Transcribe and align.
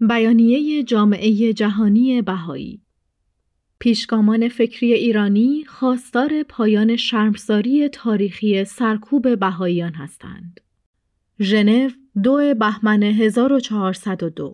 بیانیه 0.00 0.82
جامعه 0.82 1.52
جهانی 1.52 2.22
بهایی 2.22 2.80
پیشگامان 3.78 4.48
فکری 4.48 4.92
ایرانی 4.92 5.64
خواستار 5.64 6.42
پایان 6.42 6.96
شرمساری 6.96 7.88
تاریخی 7.88 8.64
سرکوب 8.64 9.38
بهاییان 9.38 9.92
هستند. 9.94 10.60
ژنو 11.40 11.88
دو 12.22 12.54
بهمن 12.54 13.02
1402 13.02 14.52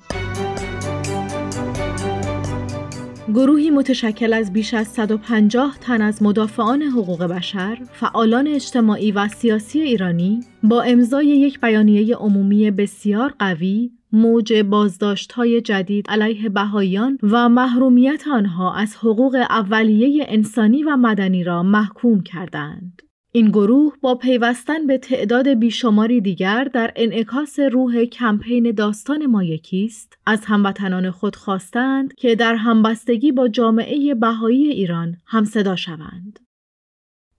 گروهی 3.34 3.70
متشکل 3.70 4.32
از 4.32 4.52
بیش 4.52 4.74
از 4.74 4.88
150 4.88 5.78
تن 5.80 6.02
از 6.02 6.22
مدافعان 6.22 6.82
حقوق 6.82 7.22
بشر، 7.22 7.78
فعالان 7.92 8.46
اجتماعی 8.46 9.12
و 9.12 9.28
سیاسی 9.28 9.80
ایرانی 9.80 10.40
با 10.62 10.82
امضای 10.82 11.26
یک 11.26 11.60
بیانیه 11.60 12.16
عمومی 12.16 12.70
بسیار 12.70 13.34
قوی 13.38 13.90
موج 14.12 14.52
بازداشت 14.54 15.32
های 15.32 15.60
جدید 15.60 16.06
علیه 16.08 16.48
بهاییان 16.48 17.18
و 17.22 17.48
محرومیت 17.48 18.24
آنها 18.32 18.74
از 18.74 18.96
حقوق 18.96 19.34
اولیه 19.34 20.24
انسانی 20.28 20.82
و 20.82 20.96
مدنی 20.96 21.44
را 21.44 21.62
محکوم 21.62 22.20
کردند. 22.20 23.02
این 23.34 23.48
گروه 23.48 23.94
با 24.00 24.14
پیوستن 24.14 24.86
به 24.86 24.98
تعداد 24.98 25.48
بیشماری 25.48 26.20
دیگر 26.20 26.64
در 26.64 26.92
انعکاس 26.96 27.58
روح 27.58 28.04
کمپین 28.04 28.70
داستان 28.70 29.26
ما 29.26 29.42
یکیست 29.44 30.18
از 30.26 30.44
هموطنان 30.44 31.10
خود 31.10 31.36
خواستند 31.36 32.14
که 32.14 32.34
در 32.34 32.54
همبستگی 32.54 33.32
با 33.32 33.48
جامعه 33.48 34.14
بهایی 34.14 34.66
ایران 34.66 35.16
همصدا 35.26 35.76
شوند. 35.76 36.38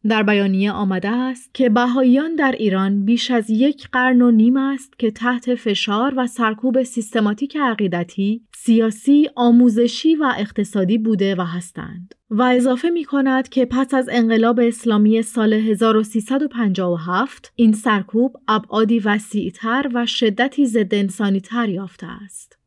در 0.10 0.24
بیانیه 0.24 0.72
آمده 0.72 1.10
است 1.10 1.54
که 1.54 1.70
بهاییان 1.70 2.36
در 2.36 2.52
ایران 2.52 3.06
بیش 3.06 3.32
از 3.32 3.50
یک 3.50 3.88
قرن 3.92 4.22
و 4.22 4.32
نیم 4.32 4.58
است 4.58 5.00
که 5.00 5.12
تحت 5.12 5.56
فشار 5.56 6.14
و 6.18 6.28
سرکوب 6.28 6.84
سیستماتیک 6.84 7.58
عقیدتی، 7.58 8.42
سیاسی، 8.56 9.30
آموزشی 9.36 10.16
و 10.16 10.34
اقتصادی 10.38 10.98
بوده 10.98 11.36
و 11.36 11.42
هستند. 11.42 12.16
و 12.30 12.42
اضافه 12.42 12.90
می 12.90 13.04
کند 13.04 13.50
که 13.50 13.66
پس 13.66 13.94
از 13.94 14.10
انقلاب 14.12 14.60
اسلامی 14.60 15.22
سال 15.22 15.54
1357 15.54 17.52
این 17.56 17.74
سرکوب 17.74 18.38
ابعادی 18.48 19.00
وسیعتر 19.00 19.90
و 19.94 20.06
شدتی 20.06 20.66
ضد 20.66 20.94
انسانی 20.96 21.42
تر 21.42 21.70
یافته 21.70 22.08
است. 22.08 22.63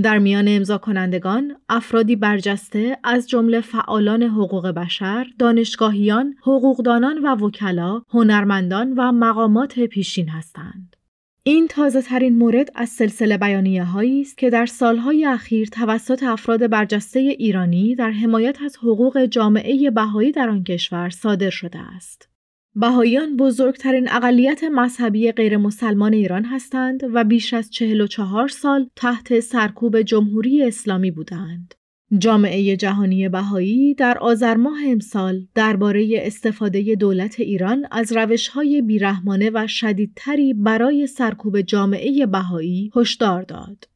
در 0.00 0.18
میان 0.18 0.44
امضا 0.48 0.78
کنندگان 0.78 1.56
افرادی 1.68 2.16
برجسته 2.16 2.98
از 3.04 3.28
جمله 3.28 3.60
فعالان 3.60 4.22
حقوق 4.22 4.66
بشر، 4.66 5.26
دانشگاهیان، 5.38 6.34
حقوقدانان 6.42 7.18
و 7.18 7.34
وکلا، 7.34 8.02
هنرمندان 8.10 8.94
و 8.96 9.12
مقامات 9.12 9.80
پیشین 9.80 10.28
هستند. 10.28 10.96
این 11.42 11.68
تازه 11.68 12.02
ترین 12.02 12.38
مورد 12.38 12.70
از 12.74 12.88
سلسله 12.88 13.38
بیانیه 13.38 13.84
هایی 13.84 14.20
است 14.20 14.38
که 14.38 14.50
در 14.50 14.66
سالهای 14.66 15.24
اخیر 15.24 15.68
توسط 15.68 16.22
افراد 16.22 16.70
برجسته 16.70 17.20
ایرانی 17.20 17.94
در 17.94 18.10
حمایت 18.10 18.62
از 18.62 18.76
حقوق 18.76 19.24
جامعه 19.24 19.90
بهایی 19.90 20.32
در 20.32 20.48
آن 20.48 20.64
کشور 20.64 21.10
صادر 21.10 21.50
شده 21.50 21.78
است. 21.78 22.29
بهاییان 22.74 23.36
بزرگترین 23.36 24.08
اقلیت 24.10 24.64
مذهبی 24.64 25.32
غیر 25.32 25.56
مسلمان 25.56 26.12
ایران 26.12 26.44
هستند 26.44 27.00
و 27.14 27.24
بیش 27.24 27.54
از 27.54 27.70
44 27.70 28.48
سال 28.48 28.88
تحت 28.96 29.40
سرکوب 29.40 30.02
جمهوری 30.02 30.62
اسلامی 30.62 31.10
بودند. 31.10 31.74
جامعه 32.18 32.76
جهانی 32.76 33.28
بهایی 33.28 33.94
در 33.94 34.18
آذر 34.18 34.54
ماه 34.56 34.78
امسال 34.86 35.46
درباره 35.54 36.08
استفاده 36.14 36.94
دولت 36.94 37.40
ایران 37.40 37.86
از 37.90 38.12
روش‌های 38.12 38.82
بیرحمانه 38.82 39.50
و 39.54 39.66
شدیدتری 39.66 40.54
برای 40.54 41.06
سرکوب 41.06 41.60
جامعه 41.60 42.26
بهایی 42.26 42.90
هشدار 42.96 43.42
داد. 43.42 43.88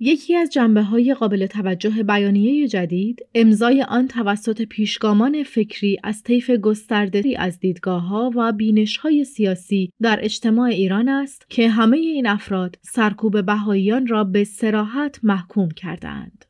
یکی 0.00 0.36
از 0.36 0.50
جنبه 0.50 0.82
های 0.82 1.14
قابل 1.14 1.46
توجه 1.46 2.02
بیانیه 2.02 2.68
جدید 2.68 3.26
امضای 3.34 3.82
آن 3.82 4.08
توسط 4.08 4.62
پیشگامان 4.62 5.42
فکری 5.42 5.98
از 6.04 6.22
طیف 6.22 6.50
گسترده‌ای 6.50 7.36
از 7.36 7.60
دیدگاه 7.60 8.02
ها 8.02 8.30
و 8.36 8.52
بینش 8.52 8.96
های 8.96 9.24
سیاسی 9.24 9.92
در 10.02 10.18
اجتماع 10.22 10.68
ایران 10.68 11.08
است 11.08 11.46
که 11.48 11.68
همه 11.68 11.96
این 11.96 12.26
افراد 12.26 12.78
سرکوب 12.82 13.46
بهاییان 13.46 14.06
را 14.06 14.24
به 14.24 14.44
سراحت 14.44 15.20
محکوم 15.22 15.68
کردند. 15.70 16.44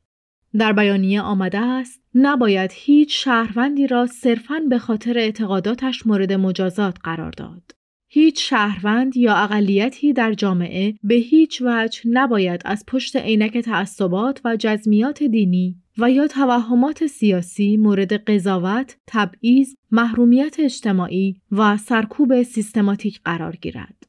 در 0.59 0.73
بیانیه 0.73 1.21
آمده 1.21 1.59
است 1.59 2.03
نباید 2.15 2.71
هیچ 2.75 3.25
شهروندی 3.25 3.87
را 3.87 4.07
صرفاً 4.07 4.61
به 4.69 4.79
خاطر 4.79 5.19
اعتقاداتش 5.19 6.07
مورد 6.07 6.33
مجازات 6.33 6.97
قرار 7.05 7.31
داد. 7.31 7.78
هیچ 8.11 8.51
شهروند 8.51 9.17
یا 9.17 9.35
اقلیتی 9.35 10.13
در 10.13 10.33
جامعه 10.33 10.95
به 11.05 11.15
هیچ 11.15 11.63
وجه 11.63 12.01
نباید 12.07 12.63
از 12.65 12.85
پشت 12.87 13.17
عینک 13.17 13.59
تعصبات 13.59 14.41
و 14.45 14.57
جزمیات 14.57 15.23
دینی 15.23 15.77
و 15.99 16.11
یا 16.11 16.27
توهمات 16.27 17.07
سیاسی 17.07 17.77
مورد 17.77 18.13
قضاوت، 18.13 18.97
تبعیض، 19.07 19.75
محرومیت 19.91 20.57
اجتماعی 20.59 21.37
و 21.53 21.77
سرکوب 21.77 22.43
سیستماتیک 22.43 23.21
قرار 23.25 23.57
گیرد. 23.57 24.07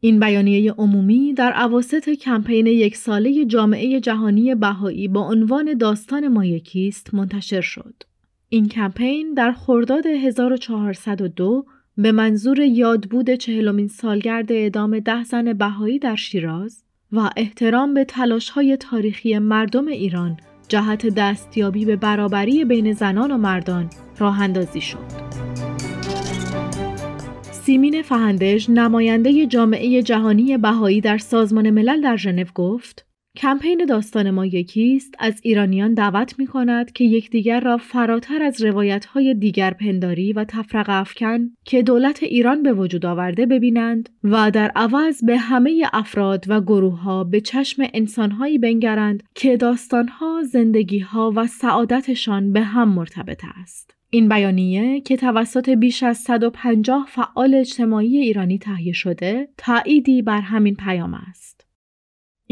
این 0.00 0.20
بیانیه 0.20 0.72
عمومی 0.72 1.34
در 1.34 1.52
عواست 1.52 2.08
کمپین 2.08 2.66
یک 2.66 2.96
ساله 2.96 3.44
جامعه 3.44 4.00
جهانی 4.00 4.54
بهایی 4.54 5.08
با 5.08 5.28
عنوان 5.28 5.74
داستان 5.74 6.28
ما 6.28 6.44
یکیست 6.44 7.14
منتشر 7.14 7.60
شد. 7.60 7.94
این 8.48 8.68
کمپین 8.68 9.34
در 9.34 9.52
خرداد 9.52 10.06
1402 10.06 11.64
به 11.98 12.12
منظور 12.12 12.58
یادبود 12.60 13.30
چهلمین 13.30 13.88
سالگرد 13.88 14.52
اعدام 14.52 14.98
ده 14.98 15.24
زن 15.24 15.52
بهایی 15.52 15.98
در 15.98 16.16
شیراز 16.16 16.84
و 17.12 17.30
احترام 17.36 17.94
به 17.94 18.06
های 18.54 18.76
تاریخی 18.76 19.38
مردم 19.38 19.86
ایران 19.86 20.36
جهت 20.68 21.06
دستیابی 21.06 21.84
به 21.84 21.96
برابری 21.96 22.64
بین 22.64 22.92
زنان 22.92 23.30
و 23.30 23.36
مردان 23.36 23.90
راه 24.18 24.40
اندازی 24.40 24.80
شد. 24.80 24.98
سیمین 27.50 28.02
فهندش 28.02 28.70
نماینده 28.70 29.46
جامعه 29.46 30.02
جهانی 30.02 30.58
بهایی 30.58 31.00
در 31.00 31.18
سازمان 31.18 31.70
ملل 31.70 32.00
در 32.00 32.16
ژنو 32.16 32.44
گفت 32.54 33.06
کمپین 33.36 33.84
داستان 33.84 34.30
ما 34.30 34.46
یکیست 34.46 35.14
از 35.18 35.40
ایرانیان 35.42 35.94
دعوت 35.94 36.38
می 36.38 36.46
کند 36.46 36.92
که 36.92 37.04
یکدیگر 37.04 37.60
را 37.60 37.76
فراتر 37.76 38.42
از 38.42 38.62
روایت 38.62 39.04
های 39.04 39.34
دیگر 39.34 39.70
پنداری 39.70 40.32
و 40.32 40.44
تفرق 40.44 40.86
افکن 40.88 41.50
که 41.64 41.82
دولت 41.82 42.22
ایران 42.22 42.62
به 42.62 42.72
وجود 42.72 43.06
آورده 43.06 43.46
ببینند 43.46 44.08
و 44.24 44.50
در 44.50 44.72
عوض 44.76 45.24
به 45.24 45.38
همه 45.38 45.84
افراد 45.92 46.44
و 46.48 46.60
گروه 46.60 47.00
ها 47.00 47.24
به 47.24 47.40
چشم 47.40 47.82
انسانهایی 47.94 48.58
بنگرند 48.58 49.22
که 49.34 49.56
داستانها، 49.56 50.42
زندگیها 50.42 51.32
و 51.36 51.46
سعادتشان 51.46 52.52
به 52.52 52.60
هم 52.60 52.88
مرتبط 52.88 53.42
است. 53.62 53.94
این 54.10 54.28
بیانیه 54.28 55.00
که 55.00 55.16
توسط 55.16 55.68
بیش 55.68 56.02
از 56.02 56.18
150 56.18 57.06
فعال 57.08 57.54
اجتماعی 57.54 58.16
ایرانی 58.16 58.58
تهیه 58.58 58.92
شده، 58.92 59.48
تأییدی 59.58 60.22
بر 60.22 60.40
همین 60.40 60.74
پیام 60.74 61.14
است. 61.14 61.61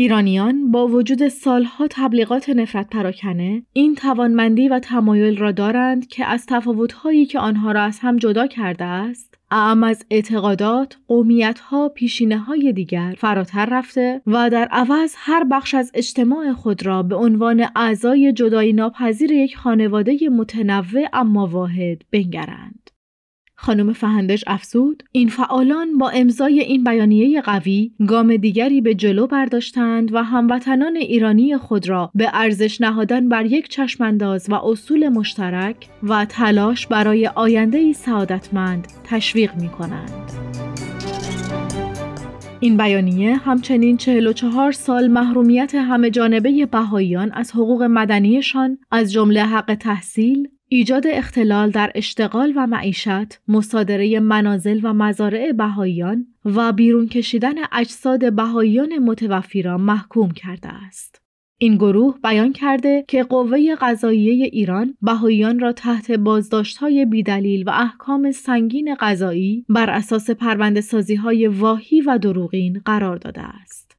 ایرانیان 0.00 0.70
با 0.70 0.86
وجود 0.86 1.28
سالها 1.28 1.86
تبلیغات 1.90 2.50
نفرت 2.50 2.90
پراکنه 2.90 3.62
این 3.72 3.94
توانمندی 3.94 4.68
و 4.68 4.78
تمایل 4.78 5.36
را 5.36 5.52
دارند 5.52 6.06
که 6.06 6.26
از 6.26 6.46
تفاوتهایی 6.46 7.26
که 7.26 7.38
آنها 7.38 7.72
را 7.72 7.82
از 7.82 7.98
هم 7.98 8.16
جدا 8.16 8.46
کرده 8.46 8.84
است 8.84 9.34
اعم 9.50 9.84
از 9.84 10.04
اعتقادات، 10.10 10.96
قومیتها، 11.08 11.88
پیشینه 11.88 12.38
های 12.38 12.72
دیگر 12.72 13.14
فراتر 13.18 13.66
رفته 13.66 14.22
و 14.26 14.50
در 14.50 14.68
عوض 14.70 15.14
هر 15.16 15.44
بخش 15.44 15.74
از 15.74 15.90
اجتماع 15.94 16.52
خود 16.52 16.86
را 16.86 17.02
به 17.02 17.16
عنوان 17.16 17.66
اعضای 17.76 18.32
جدایی 18.32 18.72
ناپذیر 18.72 19.32
یک 19.32 19.56
خانواده 19.56 20.28
متنوع 20.28 21.08
اما 21.12 21.46
واحد 21.46 22.02
بنگرند. 22.12 22.90
خانم 23.62 23.92
فهندش 23.92 24.44
افزود 24.46 25.02
این 25.12 25.28
فعالان 25.28 25.98
با 25.98 26.10
امضای 26.10 26.60
این 26.60 26.84
بیانیه 26.84 27.40
قوی 27.40 27.92
گام 28.06 28.36
دیگری 28.36 28.80
به 28.80 28.94
جلو 28.94 29.26
برداشتند 29.26 30.14
و 30.14 30.22
هموطنان 30.22 30.96
ایرانی 30.96 31.56
خود 31.56 31.88
را 31.88 32.10
به 32.14 32.30
ارزش 32.32 32.80
نهادن 32.80 33.28
بر 33.28 33.46
یک 33.46 33.68
چشمانداز 33.68 34.50
و 34.50 34.54
اصول 34.54 35.08
مشترک 35.08 35.88
و 36.02 36.24
تلاش 36.24 36.86
برای 36.86 37.26
آینده 37.26 37.92
سعادتمند 37.92 38.88
تشویق 39.04 39.54
می 39.54 39.68
کنند. 39.68 40.32
این 42.60 42.76
بیانیه 42.76 43.36
همچنین 43.36 43.96
44 43.96 44.72
سال 44.72 45.08
محرومیت 45.08 45.74
همه 45.74 46.10
جانبه 46.10 46.66
بهاییان 46.66 47.32
از 47.32 47.50
حقوق 47.50 47.82
مدنیشان 47.82 48.78
از 48.90 49.12
جمله 49.12 49.42
حق 49.42 49.74
تحصیل، 49.74 50.48
ایجاد 50.72 51.06
اختلال 51.06 51.70
در 51.70 51.92
اشتغال 51.94 52.52
و 52.56 52.66
معیشت، 52.66 53.40
مصادره 53.48 54.20
منازل 54.20 54.80
و 54.82 54.94
مزارع 54.94 55.52
بهاییان 55.52 56.26
و 56.44 56.72
بیرون 56.72 57.06
کشیدن 57.06 57.54
اجساد 57.72 58.32
بهاییان 58.32 58.98
متوفی 58.98 59.62
را 59.62 59.78
محکوم 59.78 60.30
کرده 60.30 60.68
است. 60.68 61.22
این 61.58 61.76
گروه 61.76 62.18
بیان 62.22 62.52
کرده 62.52 63.04
که 63.08 63.22
قوه 63.22 63.74
قضاییه 63.80 64.44
ایران 64.52 64.94
بهاییان 65.02 65.58
را 65.58 65.72
تحت 65.72 66.10
بازداشت‌های 66.10 67.04
بیدلیل 67.04 67.64
و 67.66 67.70
احکام 67.70 68.32
سنگین 68.32 68.94
قضایی 69.00 69.64
بر 69.68 69.90
اساس 69.90 70.30
پرونده 70.30 70.82
های 71.22 71.46
واهی 71.46 72.00
و 72.00 72.18
دروغین 72.18 72.82
قرار 72.84 73.16
داده 73.16 73.40
است. 73.40 73.89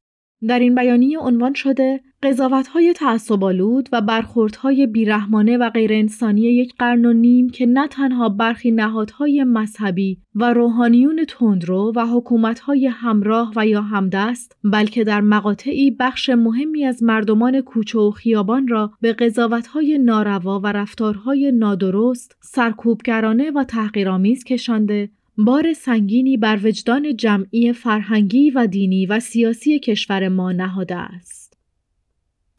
در 0.48 0.58
این 0.58 0.74
بیانیه 0.74 1.18
عنوان 1.18 1.54
شده 1.54 2.00
قضاوت‌های 2.22 2.92
تعصب‌آلود 2.92 3.88
و 3.92 4.00
برخوردهای 4.00 4.86
بیرحمانه 4.86 5.56
و 5.56 5.70
غیرانسانی 5.70 6.40
یک 6.40 6.74
قرن 6.78 7.04
و 7.04 7.12
نیم 7.12 7.50
که 7.50 7.66
نه 7.66 7.88
تنها 7.88 8.28
برخی 8.28 8.70
نهادهای 8.70 9.44
مذهبی 9.44 10.18
و 10.34 10.52
روحانیون 10.52 11.24
تندرو 11.28 11.92
و 11.96 12.06
حکومت‌های 12.06 12.86
همراه 12.86 13.52
و 13.56 13.66
یا 13.66 13.82
همدست 13.82 14.56
بلکه 14.64 15.04
در 15.04 15.20
مقاطعی 15.20 15.90
بخش 15.90 16.30
مهمی 16.30 16.84
از 16.84 17.02
مردمان 17.02 17.60
کوچه 17.60 17.98
و 17.98 18.10
خیابان 18.10 18.68
را 18.68 18.92
به 19.00 19.12
قضاوت‌های 19.12 19.98
ناروا 19.98 20.60
و 20.60 20.66
رفتارهای 20.66 21.52
نادرست، 21.52 22.36
سرکوبگرانه 22.40 23.50
و 23.50 23.64
تحقیرآمیز 23.64 24.44
کشانده 24.44 25.10
بار 25.38 25.72
سنگینی 25.72 26.36
بر 26.36 26.60
وجدان 26.62 27.16
جمعی 27.16 27.72
فرهنگی 27.72 28.50
و 28.50 28.66
دینی 28.66 29.06
و 29.06 29.20
سیاسی 29.20 29.78
کشور 29.78 30.28
ما 30.28 30.52
نهاده 30.52 30.96
است. 30.96 31.58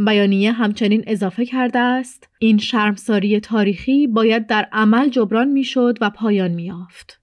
بیانیه 0.06 0.52
همچنین 0.52 1.04
اضافه 1.08 1.46
کرده 1.46 1.80
است 1.80 2.30
این 2.40 2.58
شرمساری 2.58 3.40
تاریخی 3.40 4.08
باید 4.08 4.48
در 4.48 4.70
عمل 4.72 5.10
جبران 5.10 5.48
می‌شد 5.48 5.98
و 6.02 6.10
پایان 6.10 6.52
میافت. 6.52 7.20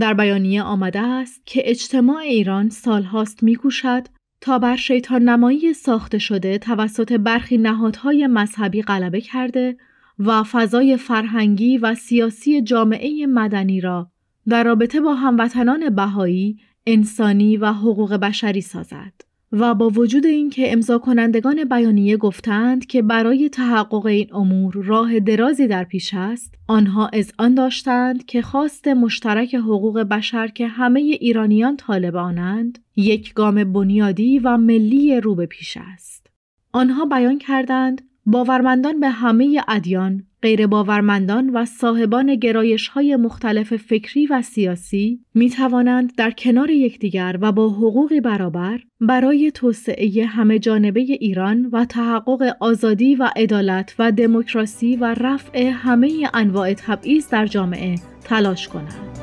در 0.00 0.14
بیانیه 0.14 0.62
آمده 0.62 1.00
است 1.00 1.42
که 1.46 1.62
اجتماع 1.64 2.16
ایران 2.16 2.68
سالهاست 2.68 3.42
میکوشد 3.42 4.06
تا 4.40 4.58
بر 4.58 4.76
شیطان 4.76 5.22
نمایی 5.22 5.72
ساخته 5.72 6.18
شده 6.18 6.58
توسط 6.58 7.12
برخی 7.12 7.58
نهادهای 7.58 8.26
مذهبی 8.26 8.82
غلبه 8.82 9.20
کرده 9.20 9.76
و 10.18 10.42
فضای 10.42 10.96
فرهنگی 10.96 11.78
و 11.78 11.94
سیاسی 11.94 12.62
جامعه 12.62 13.26
مدنی 13.26 13.80
را 13.80 14.11
در 14.48 14.64
رابطه 14.64 15.00
با 15.00 15.14
هموطنان 15.14 15.94
بهایی 15.94 16.58
انسانی 16.86 17.56
و 17.56 17.72
حقوق 17.72 18.14
بشری 18.14 18.60
سازد 18.60 19.12
و 19.52 19.74
با 19.74 19.88
وجود 19.88 20.26
اینکه 20.26 20.72
امضا 20.72 20.98
کنندگان 20.98 21.64
بیانیه 21.64 22.16
گفتند 22.16 22.86
که 22.86 23.02
برای 23.02 23.48
تحقق 23.48 24.06
این 24.06 24.34
امور 24.34 24.74
راه 24.74 25.20
درازی 25.20 25.66
در 25.66 25.84
پیش 25.84 26.14
است 26.14 26.54
آنها 26.68 27.06
از 27.06 27.32
آن 27.38 27.54
داشتند 27.54 28.26
که 28.26 28.42
خواست 28.42 28.88
مشترک 28.88 29.54
حقوق 29.54 30.00
بشر 30.00 30.48
که 30.48 30.66
همه 30.66 31.00
ایرانیان 31.00 31.76
طالب 31.76 32.16
آنند 32.16 32.78
یک 32.96 33.34
گام 33.34 33.72
بنیادی 33.72 34.38
و 34.38 34.56
ملی 34.56 35.20
رو 35.20 35.34
به 35.34 35.46
پیش 35.46 35.78
است. 35.94 36.26
آنها 36.72 37.04
بیان 37.04 37.38
کردند 37.38 38.02
باورمندان 38.26 39.00
به 39.00 39.08
همه 39.08 39.60
ادیان 39.68 40.22
غیر 40.42 40.66
باورمندان 40.66 41.50
و 41.50 41.64
صاحبان 41.64 42.34
گرایش 42.34 42.88
های 42.88 43.16
مختلف 43.16 43.76
فکری 43.76 44.26
و 44.26 44.42
سیاسی 44.42 45.20
می 45.34 45.50
توانند 45.50 46.14
در 46.16 46.30
کنار 46.30 46.70
یکدیگر 46.70 47.38
و 47.40 47.52
با 47.52 47.68
حقوقی 47.68 48.20
برابر 48.20 48.80
برای 49.00 49.50
توسعه 49.50 50.26
همه 50.26 50.58
جانبه 50.58 51.00
ایران 51.00 51.66
و 51.72 51.84
تحقق 51.84 52.56
آزادی 52.60 53.14
و 53.14 53.30
عدالت 53.36 53.94
و 53.98 54.12
دموکراسی 54.12 54.96
و 54.96 55.04
رفع 55.04 55.68
همه 55.68 56.30
انواع 56.34 56.74
تبعیض 56.74 57.28
در 57.28 57.46
جامعه 57.46 57.94
تلاش 58.24 58.68
کنند. 58.68 59.18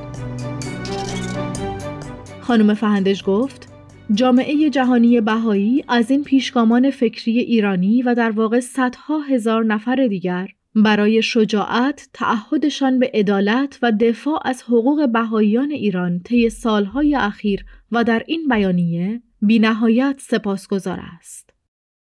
خانم 2.41 2.73
فهندش 2.73 3.23
گفت 3.25 3.68
جامعه 4.13 4.69
جهانی 4.69 5.21
بهایی 5.21 5.83
از 5.87 6.11
این 6.11 6.23
پیشگامان 6.23 6.91
فکری 6.91 7.39
ایرانی 7.39 8.01
و 8.01 8.15
در 8.15 8.31
واقع 8.31 8.59
صدها 8.59 9.19
هزار 9.19 9.65
نفر 9.65 10.07
دیگر 10.07 10.47
برای 10.75 11.21
شجاعت 11.21 12.09
تعهدشان 12.13 12.99
به 12.99 13.11
عدالت 13.13 13.79
و 13.81 13.91
دفاع 13.91 14.41
از 14.45 14.63
حقوق 14.63 15.09
بهاییان 15.09 15.71
ایران 15.71 16.19
طی 16.19 16.49
سالهای 16.49 17.15
اخیر 17.15 17.65
و 17.91 18.03
در 18.03 18.23
این 18.27 18.47
بیانیه 18.47 19.21
بینهایت 19.41 20.15
سپاسگزار 20.19 20.99
است. 21.17 21.49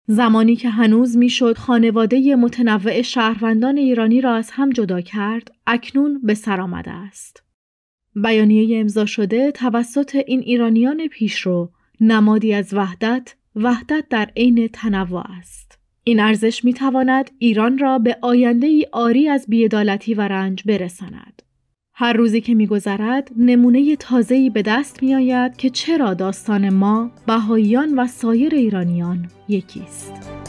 زمانی 0.06 0.56
که 0.56 0.70
هنوز 0.70 1.16
می‌شد 1.16 1.58
خانواده 1.58 2.36
متنوع 2.36 3.02
شهروندان 3.02 3.76
ایرانی 3.76 4.20
را 4.20 4.34
از 4.34 4.50
هم 4.50 4.70
جدا 4.70 5.00
کرد، 5.00 5.50
اکنون 5.66 6.20
به 6.22 6.34
سر 6.34 6.60
آمده 6.60 6.90
است. 6.90 7.42
بیانیه 8.14 8.80
امضا 8.80 9.06
شده 9.06 9.50
توسط 9.50 10.16
این 10.26 10.40
ایرانیان 10.40 11.08
پیشرو 11.08 11.70
نمادی 12.00 12.54
از 12.54 12.74
وحدت، 12.74 13.34
وحدت 13.56 14.04
در 14.10 14.30
عین 14.36 14.68
تنوع 14.68 15.22
است. 15.38 15.78
این 16.04 16.20
ارزش 16.20 16.64
می 16.64 16.72
تواند 16.72 17.30
ایران 17.38 17.78
را 17.78 17.98
به 17.98 18.16
آینده 18.22 18.66
ای 18.66 18.86
آری 18.92 19.28
از 19.28 19.44
بیعدالتی 19.48 20.14
و 20.14 20.20
رنج 20.20 20.62
برساند. 20.66 21.42
هر 21.94 22.12
روزی 22.12 22.40
که 22.40 22.54
میگذرد 22.54 23.30
نمونه 23.36 23.96
تازه‌ای 23.96 24.50
به 24.50 24.62
دست 24.62 25.02
می 25.02 25.14
آید 25.14 25.56
که 25.56 25.70
چرا 25.70 26.14
داستان 26.14 26.68
ما 26.68 27.10
بهاییان 27.26 27.98
و 27.98 28.06
سایر 28.06 28.54
ایرانیان 28.54 29.28
یکی 29.48 29.80
است. 29.80 30.39